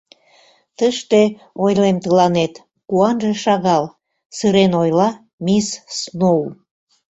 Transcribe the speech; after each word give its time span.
Тыште, 0.77 1.21
ойлем 1.63 1.97
тыланет, 2.03 2.53
куанже 2.89 3.31
шагал,— 3.43 3.83
сырен 4.37 4.71
ойла 4.81 5.09
мисс 5.45 5.67
Сноу. 5.97 6.43